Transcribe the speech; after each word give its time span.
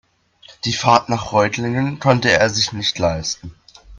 Die 0.65 0.73
Fahrt 0.73 1.09
nach 1.09 1.31
Reutlingen 1.31 1.99
konnte 1.99 2.31
er 2.31 2.49
sich 2.49 2.73
nicht 2.73 2.97
leisten 2.97 3.53